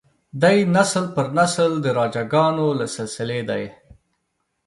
دی 0.41 0.57
نسل 0.75 1.05
پر 1.15 1.27
نسل 1.37 1.71
د 1.79 1.85
راجه 1.97 2.23
ګانو 2.33 2.67
له 2.79 2.85
سلسلې 2.95 3.39
دی. 3.49 3.63